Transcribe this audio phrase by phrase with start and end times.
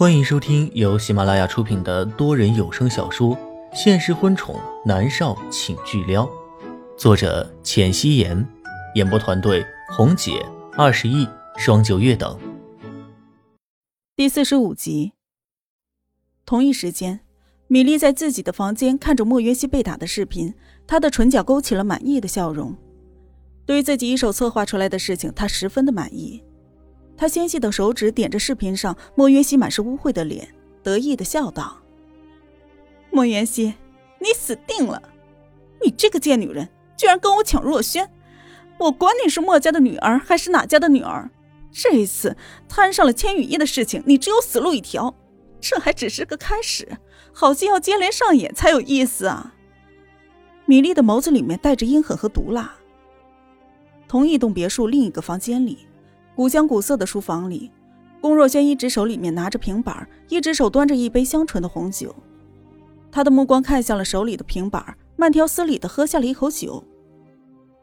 [0.00, 3.36] 欢迎收听由喜马拉雅出品的多人有声小说
[3.74, 6.24] 《现实婚宠男少请巨撩》，
[6.96, 8.48] 作者：浅汐颜，
[8.94, 9.62] 演播团队：
[9.94, 10.42] 红姐、
[10.72, 11.28] 二十亿、
[11.58, 12.34] 双九月等。
[14.16, 15.12] 第四十五集。
[16.46, 17.20] 同一时间，
[17.66, 20.54] 米莉在自己的房间看着莫约西被打的视频，
[20.86, 22.74] 她的唇角勾起了满意的笑容。
[23.66, 26.42] 对于自己一手策划出来的事情，她十分的满意。
[27.20, 31.76] 他纤细的手指点着视频上莫渊熙满是污秽的脸，得意的笑道
[33.12, 33.74] ：“莫渊熙，
[34.18, 35.02] 你死定了！
[35.82, 38.10] 你这个贱女人，居然跟我抢若轩！
[38.78, 41.30] 我管你是莫家的女儿还是哪家的女儿，
[41.70, 42.34] 这一次
[42.66, 45.14] 摊上了千羽翼的事情，你只有死路一条。
[45.60, 46.88] 这还只是个开始，
[47.34, 49.54] 好戏要接连上演才有意思啊！”
[50.64, 52.76] 米粒的眸子里面带着阴狠和毒辣。
[54.08, 55.80] 同一栋别墅另一个房间里。
[56.34, 57.70] 古香古色的书房里，
[58.20, 62.14] 龚若轩一只手里面拿着平板，一只手端着一杯香醇的红酒。
[63.12, 66.82] 他的目光看向了手里的平板，慢条斯理地喝下了一口酒。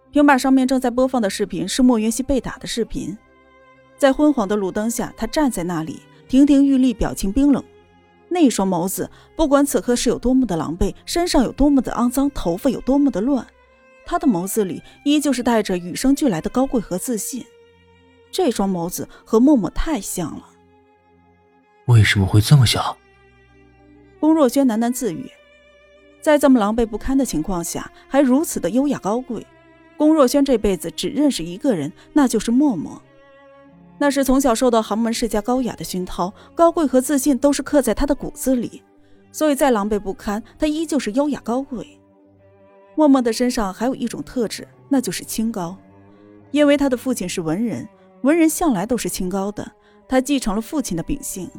[0.10, 3.16] 平板上面正在播放的视频是莫云熙被打的视频，
[3.98, 7.64] 在昏黄的路灯下，他站在那里，亭亭玉立，表情冰冷。
[8.30, 13.46] 那一双眸子，不管此刻是有多么的狼狈，身上有多么的肮脏，头发有多么的乱，
[14.06, 17.46] 他的眸子里依旧是带着与生俱来的高贵和自信。
[18.32, 20.44] 这双眸子和默默太像了。
[21.86, 22.96] 为什么会这么像？
[24.20, 25.30] 龚若轩喃喃自语，
[26.22, 29.46] 在这么狼狈不堪的情况下，还如此的优雅高贵。
[29.96, 33.02] 龚若轩这辈子只认识一个人，那就是默默。
[33.98, 38.84] 那是从小受到豪门世家高雅的熏陶，高贵和自信都是刻在他的骨子里，
[39.32, 42.00] 所以再狼狈不堪，他依旧是优雅高贵。
[42.96, 45.78] 默默的身上还有一种特质，那就是清高，
[46.52, 47.88] 因为他的父亲是文人。
[48.22, 49.72] 文人向来都是清高的，
[50.08, 51.50] 他继承了父亲的秉性。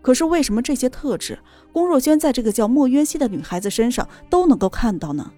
[0.00, 1.38] 可是为什么这些特质，
[1.72, 5.32] 龚若轩在这个叫莫渊熙的女孩子身上都能够看到呢？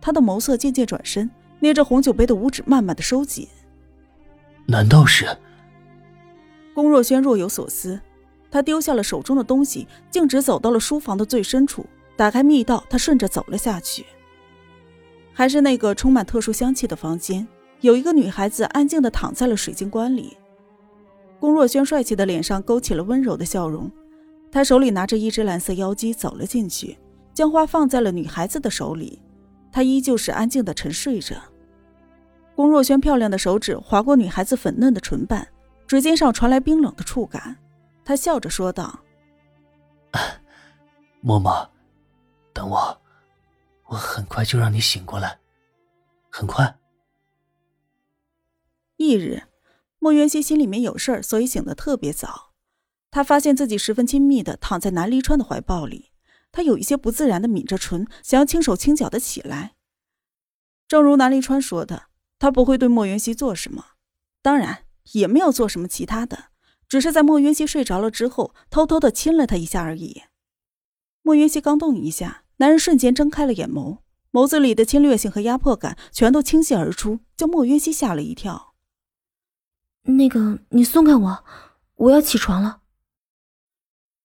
[0.00, 1.30] 他的眸色渐渐转身，
[1.60, 3.46] 捏着红酒杯的五指慢慢的收紧。
[4.66, 5.26] 难道是？
[6.74, 8.00] 龚若轩若有所思，
[8.50, 11.84] 他丢下了手中的东西，径直走到了书房的最深处，
[12.16, 14.06] 打开密道，他顺着走了下去。
[15.34, 17.46] 还是那个充满特殊香气的房间。
[17.82, 20.36] 有一个女孩子安静地躺在了水晶棺里，
[21.40, 23.90] 龚若轩帅气的脸上勾起了温柔的笑容，
[24.52, 26.96] 他手里拿着一只蓝色妖姬走了进去，
[27.34, 29.20] 将花放在了女孩子的手里，
[29.72, 31.34] 她依旧是安静地沉睡着。
[32.54, 35.48] 龚若轩漂亮的手指划过女孩子粉嫩的唇瓣，
[35.88, 37.56] 指尖上传来冰冷的触感，
[38.04, 39.00] 他笑着说道
[41.20, 41.68] ：“默默，
[42.52, 43.00] 等我，
[43.86, 45.36] 我很快就让你醒过来，
[46.30, 46.72] 很快。”
[48.96, 49.44] 翌日，
[49.98, 52.52] 莫元熙心里面有事儿，所以醒得特别早。
[53.10, 56.12] 他发现自己十分亲密的躺在南离川的怀抱里，
[56.50, 59.74] 他有一些不自然的抿着唇，想要轻手轻脚的起来。
[60.88, 62.04] 正如南离川说的，
[62.38, 63.84] 他不会对莫元熙做什么，
[64.40, 66.46] 当然也没有做什么其他的，
[66.88, 70.22] 只是在莫元熙睡着了之后，偷偷的亲了他一下而已。
[71.22, 73.98] 莫元熙刚动一下，男人瞬间睁开了眼眸，
[74.32, 78.71] 眸子里的侵略性和压迫感全都倾泻而出，将莫元熙吓了一跳。
[80.04, 81.44] 那个，你松开我，
[81.94, 82.80] 我要起床了。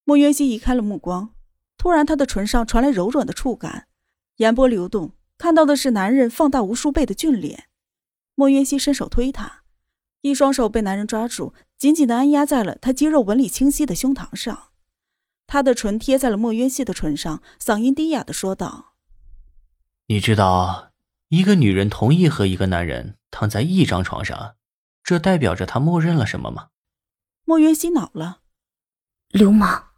[0.03, 1.33] 莫渊熙移开了目光，
[1.77, 3.87] 突然，他的唇上传来柔软的触感，
[4.37, 7.65] 眼波流动，看到的是男人放大无数倍的俊脸。
[8.33, 9.63] 莫渊熙伸手推他，
[10.21, 14.69] 一双手被男人抓住，紧紧的按压在了他肌肉纹理清晰的胸膛上。
[15.45, 18.93] 他的唇贴在了莫渊熙的唇上，嗓音低哑的说道
[20.07, 20.91] ：“你知道，
[21.29, 24.55] 一个女人同意和一个男人躺在一张床上。”
[25.07, 26.67] 这代表着他默认了什么吗？
[27.45, 28.41] 莫云熙恼了，
[29.29, 29.91] 流氓！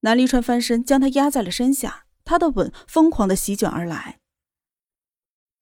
[0.00, 4.20] 南离川翻身将他压在了身下，他的吻疯狂的席卷而来。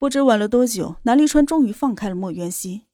[0.00, 2.88] 不知吻了多久，南离川终于放开了莫渊熙。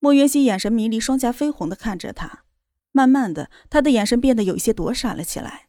[0.00, 2.42] 莫渊熙眼神迷离，双颊绯红的看着他。
[2.90, 5.68] 慢慢的，他的眼神变得有一些躲闪了起来。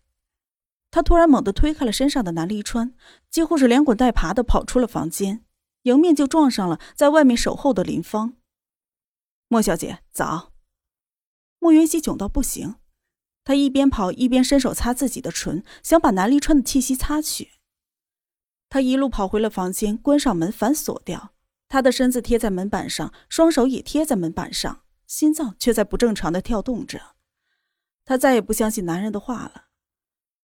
[0.90, 2.96] 他突然猛地推开了身上的南离川，
[3.30, 5.46] 几乎是连滚带爬的跑出了房间，
[5.84, 8.38] 迎面就撞上了在外面守候的林芳。
[9.48, 10.54] 莫小姐早。
[11.60, 12.76] 莫云熙窘到不行，
[13.44, 17.52] 他一边跑一边伸手擦自己的唇，想把南离川的气息擦去。
[18.70, 21.34] 他一路跑回了房间，关上门，反锁掉。
[21.68, 27.16] 他的身子贴在门板上，双手也贴在门板上，心脏却在不正常的跳动着。
[28.04, 29.66] 他再也不相信男人的话了。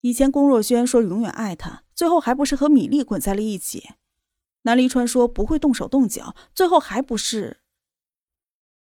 [0.02, 3.92] 以前龚若轩说永远爱他，最后还不是和米粒滚在了一起？
[4.64, 7.61] 南离川说不会动手动脚，最后还不是？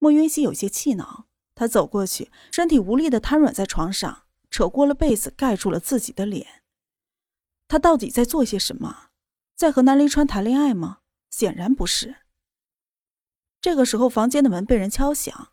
[0.00, 6.62] 莫云熙有些气恼，他他走过去，身体无力的瘫软在床上，扯过了被子盖住了自己的脸。
[7.68, 9.10] 他到底在做些什么？
[9.54, 11.00] 在和南离川谈恋爱吗？
[11.28, 12.16] 显然不是。
[13.60, 15.52] 这个时候，房间的门被人敲响，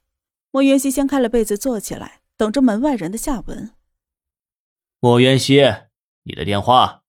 [0.49, 3.73] 莫云熙掀开了被子坐起来，等着门外人的下文。
[5.01, 5.61] 莫元熙，
[6.23, 7.03] 你的电话，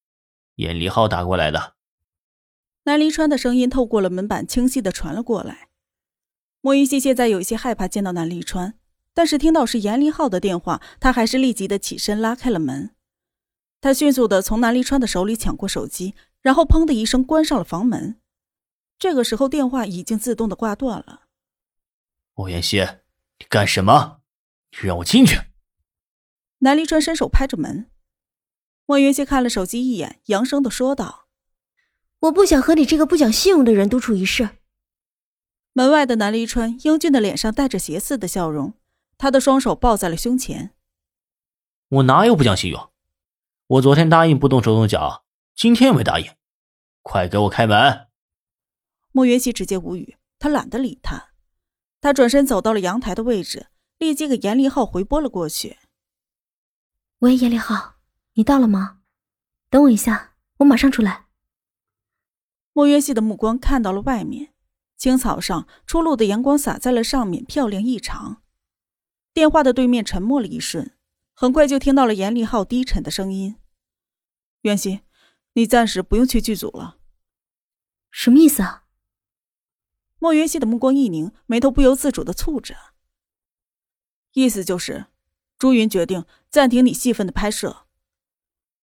[0.56, 1.76] 严离浩打过来的。
[2.82, 5.67] 南离川的声音透过了门板清晰的传了过来。
[6.60, 8.74] 莫云熙现在有一些害怕见到南立川，
[9.14, 12.94] 但是听到是严林浩的电话，他还是立即的起身拉开了门。
[13.80, 18.20] 他迅速的从南立川的手里抢过手机，然后砰的一声关上了房门。
[18.98, 21.22] 这个时候，电话已经自动的挂断了。
[22.34, 22.80] 莫元熙，
[23.38, 24.20] 你干什么？
[24.72, 25.38] 你让我进去！
[26.58, 27.88] 南立川伸手拍着门。
[28.84, 31.26] 莫云熙看了手机一眼，扬声的说道
[32.20, 34.50] ：“我不想和你这个不讲信用的人独处一室。”
[35.78, 38.74] 门外的南离川英俊的脸上带着邪似的笑容，
[39.16, 40.74] 他的双手抱在了胸前。
[41.88, 42.90] 我哪有不讲信用？
[43.68, 46.34] 我昨天答应不动手动脚，今天也没答应。
[47.02, 48.08] 快给我开门！
[49.12, 51.28] 莫元熙直接无语，他懒得理他。
[52.00, 55.76] 他转身走到了阳台的位置，立即给严立浩回拨了过去。
[57.20, 57.94] 喂，严立浩，
[58.32, 58.98] 你到了吗？
[59.70, 61.26] 等我一下，我马上出来。
[62.72, 64.52] 莫元熙的目光看到了外面，
[64.98, 68.42] 青草上初露的阳光洒在了上面，漂亮异常。
[69.32, 70.90] 电话的对面沉默了一瞬，
[71.32, 73.56] 很快就听到了严立浩低沉的声音
[74.62, 75.02] ：“袁熙，
[75.52, 76.98] 你暂时不用去剧组了。”
[78.10, 78.86] 什么意思啊？
[80.18, 82.74] 莫云熙的目光一凝，眉头不由自主的蹙着。
[84.32, 85.06] 意思就是，
[85.56, 87.86] 朱云决定暂停你戏份的拍摄。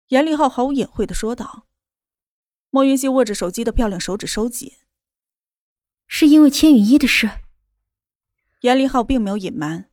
[0.09, 1.67] 严立浩毫无隐晦的说道。
[2.69, 4.75] 莫云熙握着手机的漂亮手指收紧。
[6.15, 7.31] 是因为千羽衣的事。
[8.61, 9.89] 严立浩并没有隐瞒。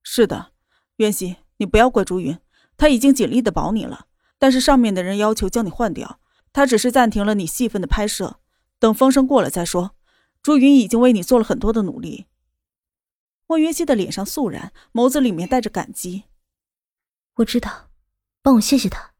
[0.00, 0.52] 是的，
[0.98, 2.38] 袁熙，你不要怪朱云，
[2.76, 4.06] 他已经尽力的保你了，
[4.38, 6.20] 但是上面的人要求将你换掉，
[6.52, 8.38] 他只是暂停了你戏份的拍摄，
[8.78, 9.96] 等风声过了再说。
[10.40, 12.26] 朱云已经为你做了很多的努力。
[13.48, 16.26] 莫云熙的脸上肃然，眸子里面带着感激。
[17.34, 17.90] 我知道，
[18.40, 19.14] 帮我谢谢他。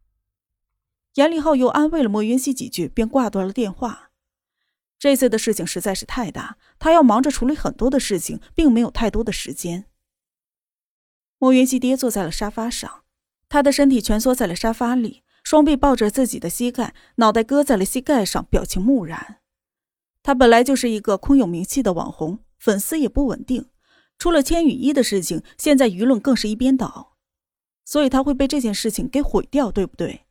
[1.15, 4.08] 严立浩又安慰了莫云熙几句，便挂断了电话。
[4.99, 9.85] 这次的事情实在是太大，他要忙着处理很多的事情，并没有太多的时间。
[11.39, 13.05] 莫云熙跌坐在了沙发上，
[13.49, 19.37] 他的身体蜷缩在了沙发里，双臂抱着自己的膝盖，脑袋搁在了膝盖上，表情木然。
[20.25, 23.71] 他本来就是一个空有名气的网红，粉丝也不稳定。
[24.19, 27.17] 出了千羽一的事情，现在舆论更是一边倒，
[27.85, 30.27] 所以他会被这件事情给毁掉，对不对？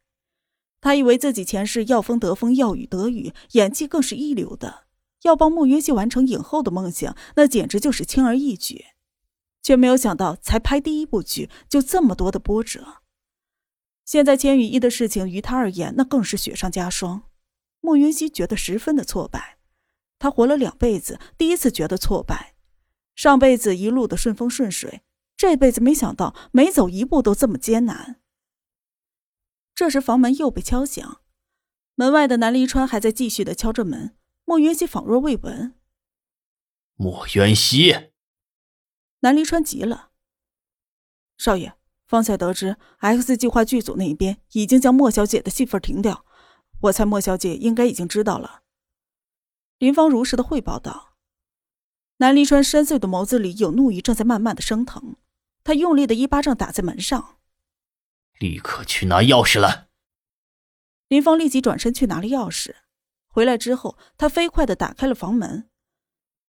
[0.79, 4.85] 他以为自己前世要风得风，要雨得雨，演技更是一流的，
[5.23, 8.85] 要帮莫云熙完成影后的梦想，那简直就是轻而易举。
[9.63, 12.99] 却没有想到，才拍第一部剧就这么多的波折。
[14.05, 17.23] 现在千羽一的事情于他而言，那更是雪上加霜。
[17.81, 19.57] 莫云熙觉得十分的挫败。
[20.19, 22.55] 他活了两辈子，第一次觉得挫败。
[23.15, 25.01] 上辈子一路的顺风顺水，
[25.35, 28.21] 这辈子没想到每走一步都这么艰难。
[29.77, 31.21] 这时房门又被敲响，
[31.93, 34.17] 门外的南离川还在继续的敲着门。
[34.43, 35.75] 莫元熙仿若未闻。
[36.95, 38.09] 莫元熙，
[39.19, 40.09] 南离川急了。
[41.37, 41.75] 少爷，
[42.07, 46.25] 方才得知 X 计划剧组那一边已经将莫小姐的戏份停掉，
[46.81, 48.63] 我猜莫小姐应该已经知道了。
[49.77, 51.13] 林芳如实的汇报道
[52.17, 55.17] ：“南离川深邃的眸子里有怒意，正在慢慢的升腾。
[55.63, 57.36] 他用力的一巴掌打在门上，
[58.39, 59.87] 立刻去拿钥匙来。”
[61.09, 62.75] 林芳立即转身去拿了钥匙，
[63.27, 65.69] 回来之后，他飞快的打开了房门。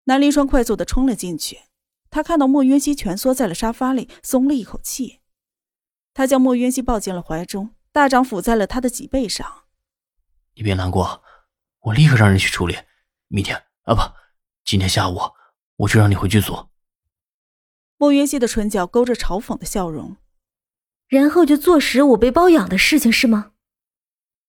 [0.06, 1.62] 南离川快速的冲了进去，
[2.10, 5.22] 他看到莫渊熙蜷缩在了沙发里，松了一口气。
[6.14, 9.64] 他将莫渊熙抱进了怀中，大掌抚在了他的脊背上。
[10.54, 11.24] “你别难过，
[11.80, 12.78] 我立刻让人去处理。”
[13.30, 14.02] 明天啊，不，
[14.64, 15.20] 今天下午
[15.78, 16.68] 我就让你回剧组。
[17.98, 20.18] 莫云熙的唇角勾着嘲讽的笑容，
[21.08, 23.52] 然后就坐实我被包养的事情是吗？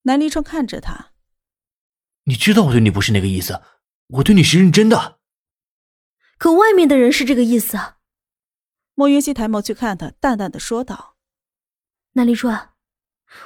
[0.03, 1.13] 南离川看着他，
[2.25, 3.63] 你知道我对你不是那个意思，
[4.09, 5.19] 我对你是认真的。
[6.37, 7.99] 可外面的人是这个意思啊。
[8.95, 11.17] 莫云熙抬眸去看他，淡淡的说道
[12.15, 12.75] ：“南离川，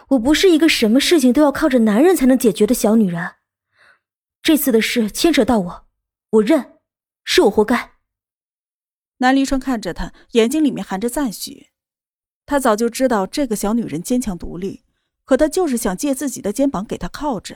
[0.08, 3.36] 我不是一个什么事情都要靠着男人才能解决的小女人。”
[4.42, 5.88] 这次的事牵扯到我，
[6.30, 6.78] 我认，
[7.24, 7.92] 是我活该。
[9.18, 11.67] 南离川看着他，眼睛里面含着赞许。
[12.48, 14.82] 他早就知道这个小女人坚强独立，
[15.26, 17.54] 可他就是想借自己的肩膀给她靠着。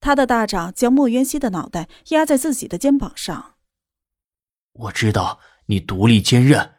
[0.00, 3.56] 他的大掌将莫渊熙的脑袋压在自己的肩膀上。
[4.72, 6.76] 我知道你独立坚韧，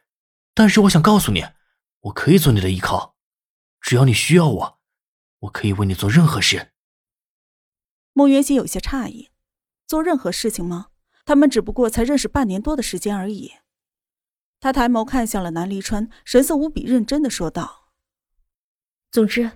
[0.55, 1.45] 但是我想告诉你，
[1.99, 3.15] 我可以做你的依靠，
[3.79, 4.79] 只要你需要我，
[5.41, 6.71] 我可以为你做任何事。
[8.13, 9.29] 莫渊熙有些诧异，
[9.85, 10.87] 做任何事情吗？
[11.25, 13.53] 他们只不过才认识半年多的时间而已。
[14.63, 17.89] 他抬眸看向了南离川，神色无比认真的说道
[19.11, 19.51] ：“总之，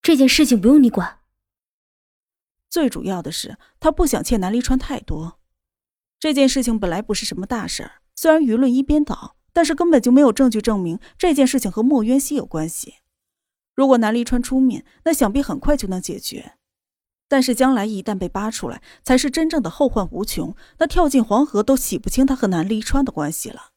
[0.00, 1.18] 这件事情不用你管。
[2.70, 5.38] 最主要的是，他不想欠南离川太多。
[6.18, 12.94] 这件事情本来不是什么大事儿，虽然舆论一边倒，但是根本就没有证据证明这件事情和莫渊熙有关系。
[13.74, 16.54] 如果南离川出面，那想必很快就能解决。”
[17.28, 20.56] 但是将来一旦被扒出来，才是真正的后患无穷。
[20.78, 23.73] 那跳进黄河都洗不清他和南离川的关系了。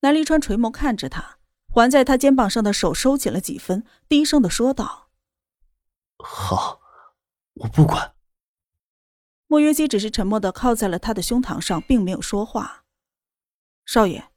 [0.00, 1.38] 南离川垂眸看着他，
[1.68, 5.10] 环在他肩膀上的手收紧了几分，低声的说道
[6.22, 6.80] ：“好，
[7.54, 8.14] 我不管。”
[9.48, 12.84] 莫约西只是沉默的靠在了他的胸膛上，并没有说话。
[13.86, 14.28] 少爷，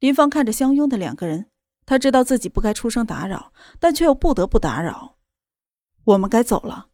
[0.00, 1.50] 林芳看着相拥的两个人，
[1.86, 5.16] 他知道自己不该出声打扰，但却又不得不打扰。
[6.04, 6.88] 我们该走了。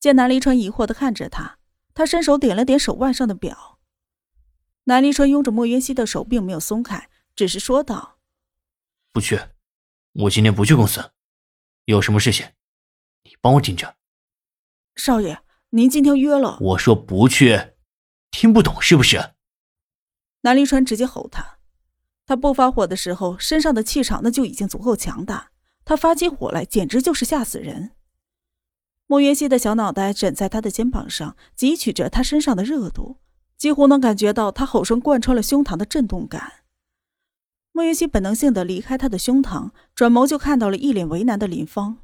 [0.00, 1.58] 见南离川疑惑的看着他，
[1.94, 3.71] 他伸手点了点手腕上的表。
[4.84, 8.18] 南离川拥着莫云熙的手并没有松开，只是说道
[9.12, 9.38] ：“不去，
[10.12, 11.12] 我今天不去公司，
[11.84, 12.46] 有什么事情，
[13.22, 13.96] 你帮我盯着。”
[14.96, 16.58] 少爷，您今天约了。
[16.60, 17.74] 我说不去，
[18.30, 19.34] 听不懂是不是？
[20.42, 21.58] 南离川直接吼他。
[22.26, 25.52] 他不发火的时候，身上的气场那就已经足够强大。
[25.84, 27.92] 他发起火来，简直就是吓死人。
[29.06, 33.18] 莫云熙的小脑袋枕在他的肩膀上，汲取着他身上的热度，
[33.62, 36.64] 几乎能感觉到他吼声贯穿了胸膛的震动感。
[37.70, 41.98] 莫云熙本能性的离开他的胸膛，转眸就看到了一脸为难的林芳。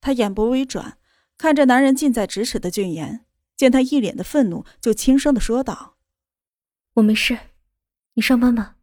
[0.00, 0.96] 他眼波微转，
[1.36, 5.98] 看着男人近在咫尺的俊颜，见他一脸的愤怒，就轻声的说道
[6.96, 7.38] ：“我没事，
[8.14, 8.76] 你上班吧。”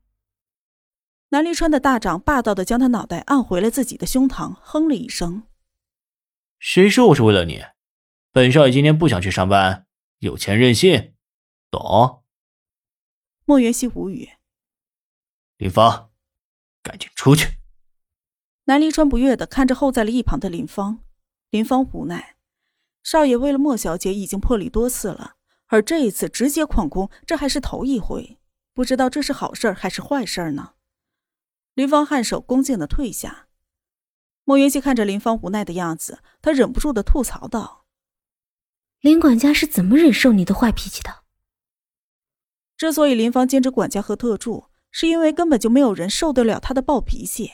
[1.29, 5.41] 南离川的大掌霸道的将他脑袋按回了自己的胸膛，哼了一声。
[6.59, 7.63] 谁说我是为了你？
[8.31, 9.87] 本少爷今天不想去上班，
[10.19, 11.13] 有钱任性，
[11.69, 12.23] 懂？
[13.45, 14.29] 莫元熙无语。
[15.57, 16.11] 林芳，
[16.81, 17.57] 赶紧出去！
[18.65, 21.03] 南离川不悦的看着候在了一旁的林芳。
[21.49, 22.37] 林芳无奈，
[23.03, 25.35] 少爷为了莫小姐已经破例多次了，
[25.65, 28.39] 而这一次直接旷工，这还是头一回，
[28.73, 30.75] 不知道这是好事还是坏事呢？
[31.73, 33.47] 林芳颔首，恭敬的退下。
[34.43, 37.85] 莫云熙看着林芳无奈的样子，他忍不住的吐槽道
[39.01, 41.23] ：“林管家是怎么忍受你的坏脾气的？”
[42.79, 47.51] 之所以林芳兼职管家和特助，是因为根本就没有人受得了他的暴脾气。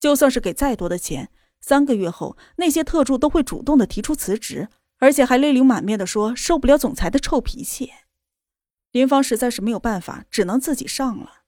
[0.00, 4.68] 就算是给再多的钱，三个月后那些特助都会主动的提出辞职，
[5.00, 7.92] 而且还泪流满面的说受不了总裁的臭脾气。
[8.90, 11.42] 林芳实在是没有办法，只能自己上了。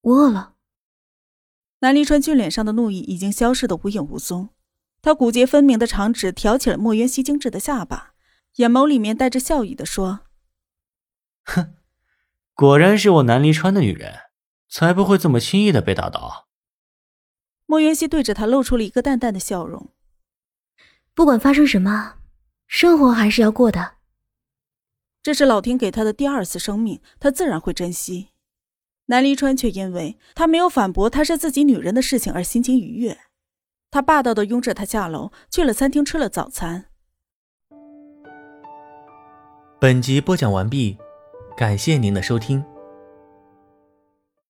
[0.00, 0.54] 我饿了。
[1.78, 4.48] 南离川俊脸上的怒意已经消失的无影无踪，
[5.00, 8.14] 他骨节分明的长指挑起了莫渊熙精致的下巴，
[8.56, 10.22] 眼眸里面带着笑意的说
[11.48, 11.74] ：“哼，
[12.54, 14.14] 果然是我南离川的女人，
[14.68, 16.46] 才不会这么轻易的被打倒。”
[17.66, 19.90] 莫云熙对着他露出了一个淡淡的笑容。
[21.14, 22.16] 不管发生什么，
[22.66, 23.96] 生活还是要过的。
[25.22, 28.28] 这是老天给他的第二次生命，他自然会珍惜。
[29.06, 33.18] 南离川却因为他没有反驳她是自己女人的事情而心情愉悦，
[33.90, 36.86] 他霸道的拥着她下楼，去了餐厅吃了早餐。
[39.80, 40.98] 本集播讲完毕，
[41.58, 42.64] 感谢您的收听。